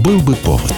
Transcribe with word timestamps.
Был 0.00 0.20
бы 0.20 0.36
повод. 0.36 0.74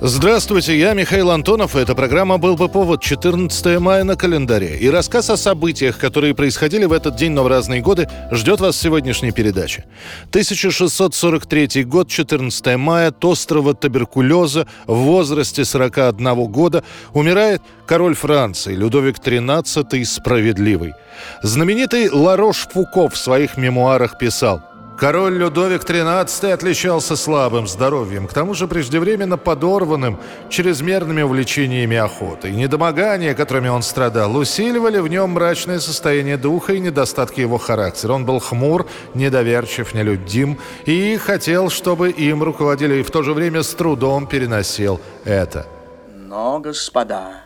Здравствуйте, 0.00 0.76
я 0.76 0.94
Михаил 0.94 1.30
Антонов. 1.30 1.76
Эта 1.76 1.94
программа 1.94 2.38
«Был 2.38 2.56
бы 2.56 2.68
повод» 2.68 3.00
14 3.00 3.78
мая 3.78 4.02
на 4.02 4.16
календаре. 4.16 4.76
И 4.76 4.88
рассказ 4.88 5.30
о 5.30 5.36
событиях, 5.36 5.98
которые 5.98 6.34
происходили 6.34 6.84
в 6.84 6.92
этот 6.92 7.16
день, 7.16 7.32
но 7.32 7.44
в 7.44 7.46
разные 7.46 7.80
годы, 7.80 8.08
ждет 8.32 8.60
вас 8.60 8.74
в 8.76 8.80
сегодняшней 8.80 9.30
передаче. 9.30 9.84
1643 10.30 11.84
год, 11.84 12.08
14 12.08 12.76
мая, 12.76 13.08
от 13.08 13.24
острова 13.24 13.74
туберкулеза 13.74 14.66
в 14.86 14.96
возрасте 14.96 15.64
41 15.64 16.44
года 16.46 16.82
умирает 17.12 17.62
король 17.86 18.14
Франции 18.14 18.74
Людовик 18.74 19.18
XIII 19.18 20.04
Справедливый. 20.04 20.94
Знаменитый 21.42 22.08
Ларош 22.10 22.66
Фуко 22.72 23.08
в 23.08 23.16
своих 23.16 23.56
мемуарах 23.56 24.18
писал– 24.18 24.62
Король 24.98 25.34
Людовик 25.38 25.84
XIII 25.84 26.50
отличался 26.50 27.14
слабым 27.14 27.68
здоровьем, 27.68 28.26
к 28.26 28.32
тому 28.32 28.54
же 28.54 28.66
преждевременно 28.66 29.38
подорванным 29.38 30.18
чрезмерными 30.50 31.22
увлечениями 31.22 31.96
охоты. 31.96 32.50
Недомогания, 32.50 33.34
которыми 33.34 33.68
он 33.68 33.82
страдал, 33.82 34.36
усиливали 34.36 34.98
в 34.98 35.06
нем 35.06 35.30
мрачное 35.30 35.78
состояние 35.78 36.36
духа 36.36 36.72
и 36.72 36.80
недостатки 36.80 37.40
его 37.40 37.58
характера. 37.58 38.14
Он 38.14 38.26
был 38.26 38.40
хмур, 38.40 38.88
недоверчив, 39.14 39.94
нелюдим 39.94 40.58
и 40.84 41.16
хотел, 41.16 41.70
чтобы 41.70 42.10
им 42.10 42.42
руководили, 42.42 42.96
и 42.96 43.02
в 43.04 43.12
то 43.12 43.22
же 43.22 43.34
время 43.34 43.62
с 43.62 43.72
трудом 43.74 44.26
переносил 44.26 45.00
это. 45.24 45.68
Но, 46.12 46.58
господа, 46.58 47.42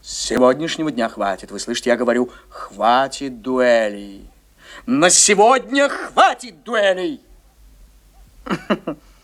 с 0.00 0.28
сегодняшнего 0.28 0.90
дня 0.90 1.10
хватит. 1.10 1.50
Вы 1.50 1.60
слышите, 1.60 1.90
я 1.90 1.96
говорю, 1.96 2.30
хватит 2.48 3.42
дуэлей. 3.42 4.30
На 4.84 5.10
сегодня 5.10 5.88
хватит 5.88 6.62
дуэлей. 6.62 7.20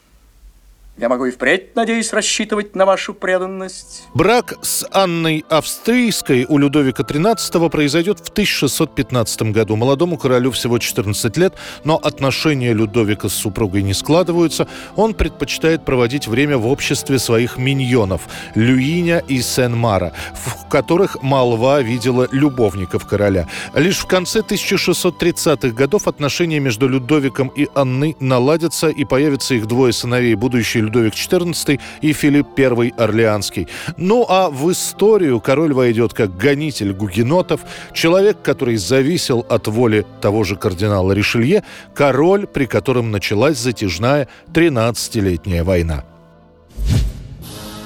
Я 0.99 1.09
могу 1.09 1.25
и 1.25 1.31
впредь, 1.31 1.75
надеюсь, 1.75 2.13
рассчитывать 2.13 2.77
на 2.77 2.85
вашу 2.85 3.15
преданность. 3.15 4.05
Брак 4.13 4.59
с 4.61 4.87
Анной 4.93 5.43
Австрийской 5.49 6.45
у 6.47 6.59
Людовика 6.59 7.03
XIII 7.03 7.71
произойдет 7.71 8.19
в 8.19 8.29
1615 8.29 9.43
году. 9.53 9.77
Молодому 9.77 10.19
королю 10.19 10.51
всего 10.51 10.79
14 10.79 11.35
лет, 11.39 11.55
но 11.85 11.97
отношения 11.97 12.75
Людовика 12.75 13.31
с 13.31 13.33
супругой 13.33 13.83
не 13.83 13.95
складываются. 13.95 14.69
Он 14.95 15.15
предпочитает 15.15 15.87
проводить 15.87 16.29
время 16.29 16.59
в 16.59 16.67
обществе 16.67 17.19
своих 17.19 17.57
миньонов 17.57 18.29
Люиня 18.55 19.25
и 19.27 19.41
Сен-Мара, 19.41 20.13
в 20.35 20.69
которых 20.69 21.23
молва 21.23 21.81
видела 21.81 22.29
любовников 22.33 23.07
короля. 23.07 23.49
Лишь 23.75 23.99
в 23.99 24.07
конце 24.07 24.41
1630-х 24.41 25.71
годов 25.71 26.07
отношения 26.07 26.61
между 26.61 26.87
Людовиком 26.87 27.49
и 27.49 27.67
Анной 27.75 28.15
наладятся 28.21 28.89
и 28.89 29.07
появятся 29.07 29.55
их 29.55 29.67
двое 29.67 29.95
сыновей, 29.95 30.35
будущий 30.35 30.82
Людовик 30.83 31.15
XIV 31.15 31.81
и 32.01 32.13
Филипп 32.13 32.59
I 32.59 32.93
Орлеанский. 32.97 33.69
Ну 33.97 34.27
а 34.29 34.51
в 34.51 34.71
историю 34.71 35.41
король 35.41 35.73
войдет 35.73 36.13
как 36.13 36.37
гонитель 36.37 36.93
гугенотов, 36.93 37.61
человек, 37.93 38.43
который 38.43 38.77
зависел 38.77 39.47
от 39.49 39.69
воли 39.69 40.05
того 40.21 40.45
же 40.45 40.57
кардинала 40.57 41.13
Ришелье, 41.13 41.63
король, 41.95 42.47
при 42.47 42.67
котором 42.67 43.11
началась 43.11 43.59
затяжная 43.59 44.29
13-летняя 44.53 45.65
война. 45.65 46.05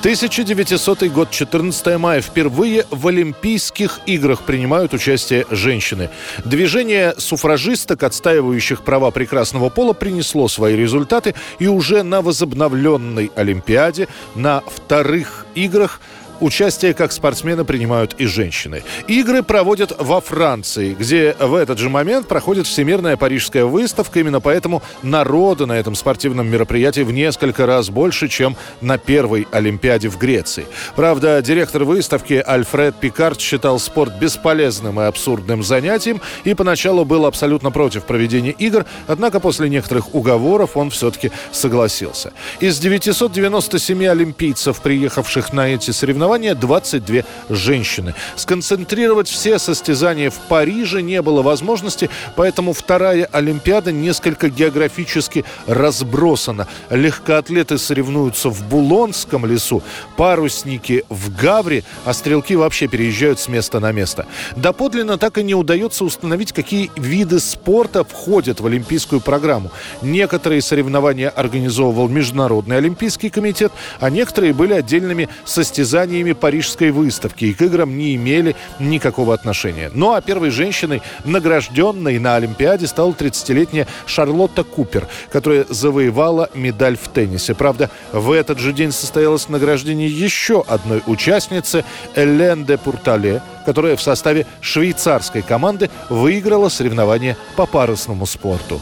1900 0.07 1.09
год, 1.09 1.33
14 1.33 1.99
мая. 1.99 2.21
Впервые 2.21 2.87
в 2.93 3.09
Олимпийских 3.09 3.99
играх 4.07 4.43
принимают 4.43 4.95
участие 4.95 5.47
женщины. 5.51 6.11
Движение 6.45 7.13
суфражисток, 7.19 8.05
отстаивающих 8.05 8.83
права 8.83 9.11
прекрасного 9.11 9.69
пола, 9.69 9.95
принесло 9.95 10.47
свои 10.47 10.77
результаты. 10.77 11.35
И 11.59 11.67
уже 11.67 12.05
на 12.05 12.23
возобновленной 12.23 13.33
Олимпиаде, 13.35 14.07
на 14.37 14.61
вторых 14.61 15.45
играх 15.57 16.01
Участие 16.39 16.93
как 16.93 17.13
спортсмены 17.13 17.65
принимают 17.65 18.15
и 18.19 18.27
женщины. 18.27 18.83
Игры 19.09 19.43
проводят 19.43 19.95
во 19.99 20.21
Франции, 20.21 20.93
где 20.93 21.35
в 21.41 21.55
этот 21.55 21.79
же 21.79 21.89
момент 21.89 22.29
проходит 22.29 22.67
Всемирная 22.67 23.17
Парижская 23.17 23.65
выставка. 23.65 24.21
Именно 24.21 24.41
поэтому 24.41 24.83
народа 25.03 25.65
на 25.65 25.73
этом 25.73 25.95
спортивном 25.95 26.49
мероприятии 26.49 27.01
в 27.01 27.13
несколько 27.13 27.65
раз 27.65 27.89
больше, 27.89 28.29
чем 28.29 28.55
на 28.83 28.99
первой 28.99 29.49
Олимпиаде 29.51 30.09
в 30.09 30.19
Греции. 30.19 30.67
Правда, 30.95 31.41
директор 31.41 31.85
выставки 31.85 32.35
Альфред 32.47 32.97
Пикард 32.97 33.41
считал 33.41 33.79
спорт 33.79 34.19
бесполезным 34.21 35.01
и 35.01 35.05
абсурдным 35.05 35.63
занятием 35.63 36.21
и 36.45 36.53
поначалу 36.53 37.07
был 37.07 37.25
абсолютно 37.25 37.71
против 37.71 38.05
проведения 38.05 38.51
игр, 38.51 38.85
однако 39.07 39.41
после 39.41 39.71
некоторых 39.71 40.15
уговоров 40.15 40.77
он 40.77 40.91
все-таки 40.91 41.33
согласился. 41.51 42.35
Из 42.61 42.79
997 42.79 44.07
олимпийцев, 44.07 44.83
приехавших 44.83 45.55
на 45.55 45.69
эти 45.69 45.93
соревнования, 45.93 46.26
соревнования 46.27 46.57
22 46.57 47.23
женщины. 47.51 48.15
Сконцентрировать 48.35 49.29
все 49.29 49.61
состязания 49.61 50.29
в 50.31 50.39
Париже 50.49 51.01
не 51.01 51.23
было 51.23 51.41
возможности, 51.41 52.11
поэтому 52.35 52.73
вторая 52.73 53.29
Олимпиада 53.31 53.93
несколько 53.93 54.49
географически 54.49 55.45
разбросана. 55.69 56.67
Легкоатлеты 56.91 57.79
соревнуются 57.79 58.51
в 58.51 58.69
Булонском 58.69 59.47
лесу, 59.47 59.85
парусники 60.17 61.05
в 61.09 61.33
Гавре, 61.37 61.85
а 62.05 62.13
стрелки 62.13 62.57
вообще 62.57 62.89
переезжают 62.89 63.39
с 63.39 63.47
места 63.47 63.79
на 63.79 63.93
место. 63.93 64.27
Доподлинно 64.57 65.19
так 65.19 65.39
и 65.39 65.45
не 65.45 65.55
удается 65.55 66.05
установить, 66.05 66.53
какие 66.53 66.91
виды 66.97 67.39
спорта 67.39 68.03
входят 68.03 68.59
в 68.59 68.67
Олимпийскую 68.67 69.21
программу. 69.21 69.71
Некоторые 70.03 70.61
соревнования 70.61 71.29
организовывал 71.29 72.09
Международный 72.09 72.79
Олимпийский 72.79 73.31
комитет, 73.31 73.71
а 74.01 74.11
некоторые 74.11 74.53
были 74.53 74.73
отдельными 74.73 75.29
состязаниями 75.45 76.16
событиями 76.17 76.33
Парижской 76.33 76.91
выставки 76.91 77.45
и 77.47 77.53
к 77.53 77.63
играм 77.63 77.97
не 77.97 78.15
имели 78.15 78.57
никакого 78.81 79.35
отношения. 79.35 79.91
Ну 79.93 80.13
а 80.13 80.21
первой 80.21 80.51
женщиной, 80.51 81.03
награжденной 81.25 82.19
на 82.19 82.37
Олимпиаде, 82.37 82.87
стала 82.87 83.13
30-летняя 83.13 83.87
Шарлотта 84.07 84.65
Купер, 84.65 85.07
которая 85.31 85.67
завоевала 85.69 86.49
медаль 86.55 86.97
в 86.97 87.09
теннисе. 87.09 87.55
Правда, 87.55 87.91
в 88.13 88.33
этот 88.33 88.59
же 88.59 88.73
день 88.73 88.93
состоялось 88.93 89.49
награждение 89.49 90.09
еще 90.09 90.65
одной 90.67 91.03
участницы 91.07 91.85
Элен 92.15 92.65
де 92.65 92.79
Пуртале, 92.79 93.43
которая 93.67 93.97
в 93.97 94.03
составе 94.03 94.47
швейцарской 94.61 95.43
команды 95.43 95.91
выиграла 96.09 96.71
соревнования 96.71 97.37
по 97.57 97.67
парусному 97.67 98.27
спорту. 98.27 98.81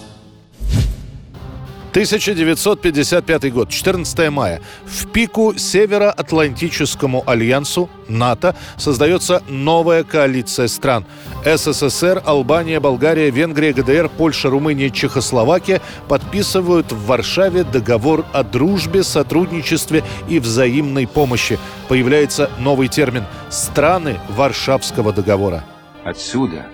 1955 1.94 3.52
год, 3.52 3.68
14 3.68 4.28
мая. 4.28 4.60
В 4.84 5.06
пику 5.12 5.54
Североатлантическому 5.56 7.22
альянсу 7.24 7.88
НАТО 8.08 8.56
создается 8.76 9.44
новая 9.48 10.02
коалиция 10.02 10.66
стран. 10.66 11.06
СССР, 11.44 12.20
Албания, 12.26 12.80
Болгария, 12.80 13.30
Венгрия, 13.30 13.72
ГДР, 13.72 14.08
Польша, 14.08 14.50
Румыния, 14.50 14.90
Чехословакия 14.90 15.80
подписывают 16.08 16.90
в 16.90 17.06
Варшаве 17.06 17.62
договор 17.62 18.24
о 18.32 18.42
дружбе, 18.42 19.04
сотрудничестве 19.04 20.02
и 20.28 20.40
взаимной 20.40 21.06
помощи. 21.06 21.60
Появляется 21.86 22.50
новый 22.58 22.88
термин 22.88 23.22
«страны 23.50 24.18
Варшавского 24.30 25.12
договора». 25.12 25.62
Отсюда, 26.02 26.66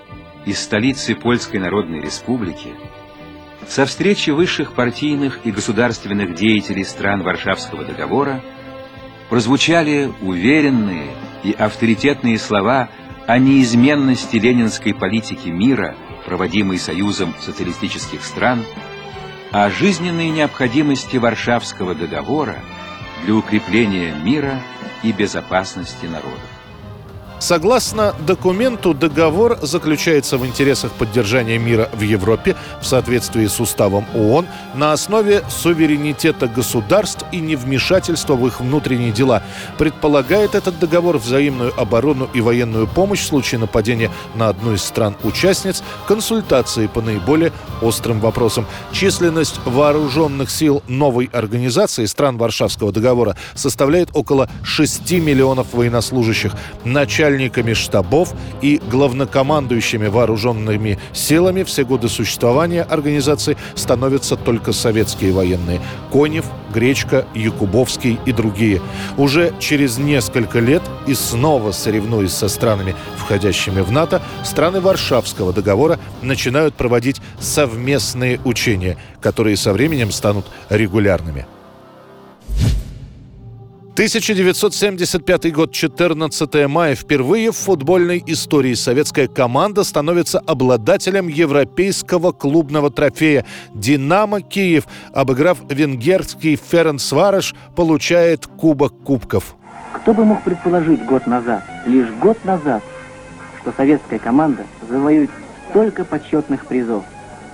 из 0.46 0.58
столицы 0.62 1.14
Польской 1.14 1.60
Народной 1.60 2.00
Республики, 2.00 2.68
со 3.68 3.86
встречи 3.86 4.30
высших 4.30 4.72
партийных 4.72 5.40
и 5.44 5.50
государственных 5.50 6.34
деятелей 6.34 6.84
стран 6.84 7.22
Варшавского 7.22 7.84
договора 7.84 8.42
прозвучали 9.28 10.12
уверенные 10.20 11.10
и 11.44 11.52
авторитетные 11.52 12.38
слова 12.38 12.88
о 13.26 13.38
неизменности 13.38 14.36
ленинской 14.36 14.92
политики 14.92 15.48
мира, 15.48 15.94
проводимой 16.26 16.78
Союзом 16.78 17.34
социалистических 17.40 18.24
стран, 18.24 18.64
о 19.52 19.70
жизненной 19.70 20.30
необходимости 20.30 21.16
Варшавского 21.16 21.94
договора 21.94 22.56
для 23.24 23.34
укрепления 23.34 24.14
мира 24.14 24.60
и 25.02 25.12
безопасности 25.12 26.06
народов. 26.06 26.59
Согласно 27.40 28.14
документу, 28.26 28.92
договор 28.92 29.58
заключается 29.62 30.36
в 30.36 30.44
интересах 30.46 30.92
поддержания 30.92 31.56
мира 31.56 31.88
в 31.94 32.02
Европе 32.02 32.54
в 32.82 32.86
соответствии 32.86 33.46
с 33.46 33.58
уставом 33.60 34.04
ООН 34.14 34.46
на 34.74 34.92
основе 34.92 35.42
суверенитета 35.48 36.48
государств 36.48 37.24
и 37.32 37.40
невмешательства 37.40 38.34
в 38.34 38.46
их 38.46 38.60
внутренние 38.60 39.10
дела. 39.10 39.42
Предполагает 39.78 40.54
этот 40.54 40.78
договор 40.78 41.16
взаимную 41.16 41.72
оборону 41.80 42.28
и 42.34 42.42
военную 42.42 42.86
помощь 42.86 43.20
в 43.20 43.26
случае 43.26 43.58
нападения 43.58 44.10
на 44.34 44.50
одну 44.50 44.74
из 44.74 44.84
стран-участниц, 44.84 45.82
консультации 46.06 46.88
по 46.88 47.00
наиболее 47.00 47.52
острым 47.80 48.20
вопросам. 48.20 48.66
Численность 48.92 49.60
вооруженных 49.64 50.50
сил 50.50 50.82
новой 50.88 51.30
организации 51.32 52.04
стран 52.04 52.36
Варшавского 52.36 52.92
договора 52.92 53.34
составляет 53.54 54.10
около 54.12 54.50
6 54.62 55.10
миллионов 55.12 55.72
военнослужащих. 55.72 56.52
Начальник 56.84 57.29
начальниками 57.30 57.74
штабов 57.74 58.34
и 58.60 58.80
главнокомандующими 58.90 60.08
вооруженными 60.08 60.98
силами 61.12 61.62
все 61.62 61.84
годы 61.84 62.08
существования 62.08 62.82
организации 62.82 63.56
становятся 63.74 64.36
только 64.36 64.72
советские 64.72 65.32
военные. 65.32 65.80
Конев, 66.12 66.46
Гречка, 66.74 67.26
Якубовский 67.34 68.18
и 68.26 68.32
другие. 68.32 68.80
Уже 69.16 69.52
через 69.60 69.98
несколько 69.98 70.58
лет 70.58 70.82
и 71.06 71.14
снова 71.14 71.72
соревнуясь 71.72 72.32
со 72.32 72.48
странами, 72.48 72.94
входящими 73.16 73.80
в 73.80 73.92
НАТО, 73.92 74.20
страны 74.44 74.80
Варшавского 74.80 75.52
договора 75.52 75.98
начинают 76.22 76.74
проводить 76.74 77.20
совместные 77.38 78.40
учения, 78.44 78.96
которые 79.20 79.56
со 79.56 79.72
временем 79.72 80.10
станут 80.10 80.46
регулярными. 80.68 81.46
1975 84.00 85.52
год, 85.52 85.72
14 85.72 86.66
мая. 86.68 86.94
Впервые 86.94 87.52
в 87.52 87.56
футбольной 87.58 88.24
истории 88.26 88.72
советская 88.72 89.28
команда 89.28 89.84
становится 89.84 90.38
обладателем 90.38 91.28
европейского 91.28 92.32
клубного 92.32 92.90
трофея. 92.90 93.44
«Динамо 93.74 94.40
Киев», 94.40 94.86
обыграв 95.12 95.58
венгерский 95.68 96.56
Ференцвареш, 96.56 97.54
получает 97.76 98.46
Кубок 98.46 98.94
Кубков. 99.04 99.54
Кто 99.92 100.14
бы 100.14 100.24
мог 100.24 100.42
предположить 100.44 101.04
год 101.04 101.26
назад, 101.26 101.62
лишь 101.84 102.08
год 102.22 102.42
назад, 102.46 102.82
что 103.60 103.74
советская 103.76 104.18
команда 104.18 104.64
завоюет 104.88 105.28
столько 105.68 106.06
почетных 106.06 106.64
призов. 106.64 107.04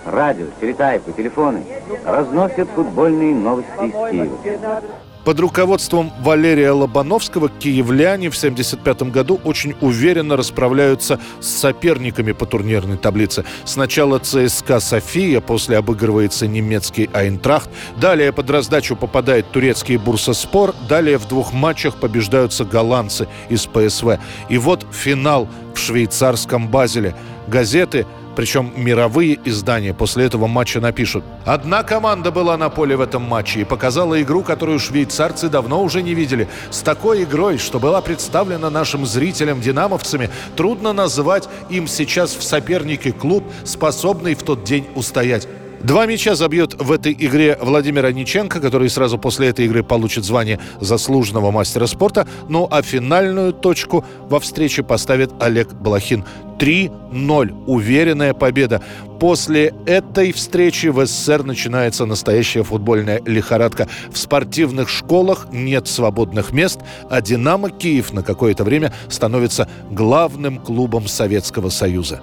Радио, 0.04 0.46
телетайпы, 0.60 1.10
телефоны 1.10 1.64
разносят 2.04 2.68
футбольные 2.68 3.34
новости 3.34 3.86
из 3.86 4.10
Киева. 4.12 4.82
Под 5.26 5.40
руководством 5.40 6.12
Валерия 6.20 6.70
Лобановского 6.70 7.48
киевляне 7.48 8.30
в 8.30 8.36
1975 8.36 9.10
году 9.10 9.40
очень 9.42 9.74
уверенно 9.80 10.36
расправляются 10.36 11.18
с 11.40 11.48
соперниками 11.48 12.30
по 12.30 12.46
турнирной 12.46 12.96
таблице. 12.96 13.44
Сначала 13.64 14.20
ЦСКА 14.20 14.78
«София», 14.78 15.40
после 15.40 15.78
обыгрывается 15.78 16.46
немецкий 16.46 17.10
«Айнтрахт», 17.12 17.68
далее 18.00 18.32
под 18.32 18.50
раздачу 18.50 18.94
попадает 18.94 19.50
турецкий 19.50 19.96
«Бурсаспор», 19.96 20.76
далее 20.88 21.18
в 21.18 21.26
двух 21.26 21.52
матчах 21.52 21.96
побеждаются 21.96 22.64
голландцы 22.64 23.26
из 23.48 23.66
ПСВ. 23.66 24.20
И 24.48 24.58
вот 24.58 24.86
финал 24.92 25.48
в 25.74 25.78
швейцарском 25.80 26.68
Базеле. 26.68 27.16
Газеты 27.48 28.06
причем 28.36 28.72
мировые 28.76 29.38
издания 29.44 29.94
после 29.94 30.26
этого 30.26 30.46
матча 30.46 30.78
напишут. 30.80 31.24
Одна 31.44 31.82
команда 31.82 32.30
была 32.30 32.56
на 32.56 32.68
поле 32.68 32.96
в 32.96 33.00
этом 33.00 33.22
матче 33.22 33.62
и 33.62 33.64
показала 33.64 34.20
игру, 34.22 34.42
которую 34.42 34.78
швейцарцы 34.78 35.48
давно 35.48 35.82
уже 35.82 36.02
не 36.02 36.14
видели. 36.14 36.48
С 36.70 36.80
такой 36.82 37.24
игрой, 37.24 37.58
что 37.58 37.80
была 37.80 38.00
представлена 38.02 38.70
нашим 38.70 39.06
зрителям 39.06 39.60
динамовцами, 39.60 40.30
трудно 40.54 40.92
назвать 40.92 41.48
им 41.70 41.88
сейчас 41.88 42.34
в 42.34 42.42
сопернике 42.42 43.12
клуб, 43.12 43.44
способный 43.64 44.34
в 44.34 44.42
тот 44.42 44.64
день 44.64 44.86
устоять. 44.94 45.48
Два 45.82 46.06
мяча 46.06 46.34
забьет 46.34 46.74
в 46.74 46.90
этой 46.90 47.12
игре 47.12 47.58
Владимир 47.60 48.06
Аниченко, 48.06 48.60
который 48.60 48.88
сразу 48.88 49.18
после 49.18 49.48
этой 49.48 49.66
игры 49.66 49.82
получит 49.82 50.24
звание 50.24 50.58
заслуженного 50.80 51.50
мастера 51.50 51.86
спорта. 51.86 52.26
Ну 52.48 52.66
а 52.70 52.82
финальную 52.82 53.52
точку 53.52 54.04
во 54.28 54.40
встрече 54.40 54.82
поставит 54.82 55.30
Олег 55.40 55.72
Блохин. 55.74 56.24
3-0. 56.58 57.64
Уверенная 57.66 58.32
победа. 58.32 58.82
После 59.20 59.74
этой 59.84 60.32
встречи 60.32 60.86
в 60.86 61.04
СССР 61.04 61.44
начинается 61.44 62.06
настоящая 62.06 62.62
футбольная 62.62 63.20
лихорадка. 63.26 63.88
В 64.10 64.16
спортивных 64.16 64.88
школах 64.88 65.48
нет 65.52 65.86
свободных 65.86 66.52
мест, 66.52 66.80
а 67.10 67.20
«Динамо» 67.20 67.70
Киев 67.70 68.12
на 68.12 68.22
какое-то 68.22 68.64
время 68.64 68.92
становится 69.08 69.68
главным 69.90 70.58
клубом 70.58 71.06
Советского 71.06 71.68
Союза. 71.68 72.22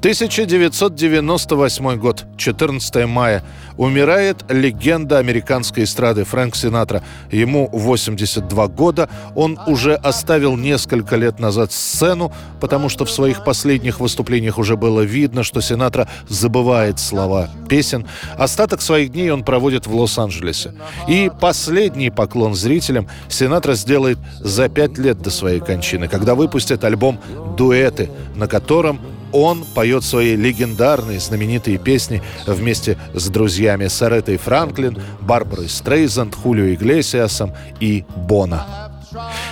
1998 0.00 1.96
год, 1.98 2.24
14 2.38 3.06
мая. 3.06 3.44
Умирает 3.76 4.42
легенда 4.48 5.18
американской 5.18 5.84
эстрады 5.84 6.24
Фрэнк 6.24 6.56
Синатра. 6.56 7.02
Ему 7.30 7.68
82 7.70 8.68
года. 8.68 9.10
Он 9.34 9.58
уже 9.66 9.94
оставил 9.94 10.56
несколько 10.56 11.16
лет 11.16 11.38
назад 11.38 11.70
сцену, 11.72 12.32
потому 12.60 12.88
что 12.88 13.04
в 13.04 13.10
своих 13.10 13.44
последних 13.44 14.00
выступлениях 14.00 14.56
уже 14.56 14.78
было 14.78 15.02
видно, 15.02 15.42
что 15.42 15.60
Синатра 15.60 16.08
забывает 16.30 16.98
слова 16.98 17.50
песен. 17.68 18.06
Остаток 18.38 18.80
своих 18.80 19.12
дней 19.12 19.30
он 19.30 19.44
проводит 19.44 19.86
в 19.86 19.94
Лос-Анджелесе. 19.94 20.72
И 21.08 21.30
последний 21.42 22.08
поклон 22.08 22.54
зрителям 22.54 23.06
Синатра 23.28 23.74
сделает 23.74 24.16
за 24.38 24.70
пять 24.70 24.96
лет 24.96 25.20
до 25.20 25.30
своей 25.30 25.60
кончины, 25.60 26.08
когда 26.08 26.34
выпустит 26.34 26.84
альбом 26.84 27.20
«Дуэты», 27.58 28.08
на 28.34 28.48
котором 28.48 28.98
он 29.32 29.64
поет 29.74 30.04
свои 30.04 30.36
легендарные 30.36 31.20
знаменитые 31.20 31.78
песни 31.78 32.22
вместе 32.46 32.98
с 33.14 33.28
друзьями 33.28 33.88
Саретой 33.88 34.36
Франклин, 34.36 35.00
Барбарой 35.20 35.68
Стрейзанд, 35.68 36.34
Хулио 36.34 36.74
Иглесиасом 36.74 37.52
и 37.80 38.04
Бона. 38.16 38.90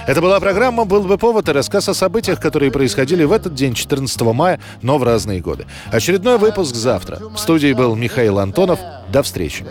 Это 0.07 0.21
была 0.21 0.39
программа 0.41 0.85
«Был 0.85 1.03
бы 1.03 1.19
повод» 1.19 1.49
и 1.49 1.53
рассказ 1.53 1.89
о 1.89 1.95
событиях, 1.95 2.41
которые 2.41 2.71
происходили 2.71 3.25
в 3.25 3.33
этот 3.33 3.55
день, 3.55 3.75
14 3.75 4.21
мая, 4.21 4.61
но 4.83 4.99
в 4.99 5.03
разные 5.03 5.41
годы. 5.41 5.67
Очередной 5.91 6.39
выпуск 6.39 6.75
завтра. 6.75 7.19
В 7.19 7.39
студии 7.39 7.73
был 7.73 7.95
Михаил 7.97 8.39
Антонов. 8.39 8.79
До 9.11 9.23
встречи. 9.23 9.65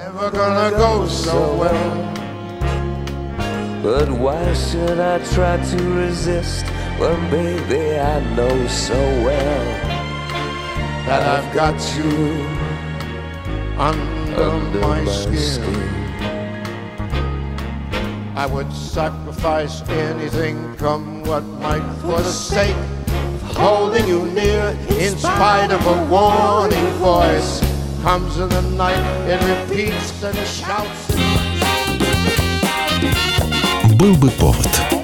But 3.83 4.09
why 4.09 4.53
should 4.53 4.99
I 4.99 5.19
try 5.33 5.55
to 5.55 5.77
resist 5.93 6.65
when, 6.99 7.29
baby, 7.29 7.97
I 7.97 8.19
know 8.35 8.67
so 8.67 8.97
well 9.23 9.96
that 11.06 11.22
I've 11.22 11.54
got 11.54 11.76
you 11.96 12.46
under, 13.78 14.42
under 14.42 14.80
my, 14.80 15.02
my 15.02 15.10
skin. 15.10 15.36
skin. 15.36 16.02
I 18.34 18.46
would 18.46 18.72
sacrifice 18.72 19.82
anything, 19.88 20.74
come 20.76 21.22
what 21.24 21.44
might, 21.60 21.84
for 22.00 22.18
the 22.20 22.32
sake 22.32 22.76
of 23.06 23.42
holding 23.56 24.08
you 24.08 24.26
near, 24.32 24.76
in 24.98 25.16
spite 25.18 25.70
of 25.70 25.84
a 25.86 26.06
warning 26.06 26.86
voice. 26.98 27.60
Comes 28.02 28.38
in 28.38 28.48
the 28.48 28.62
night, 28.76 29.04
it 29.28 29.40
repeats 29.52 30.22
and 30.24 30.36
shouts. 30.46 31.12
Был 33.96 34.16
бы 34.16 34.30
повод. 34.30 34.95